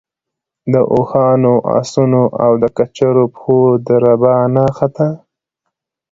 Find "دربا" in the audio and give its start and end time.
3.87-4.35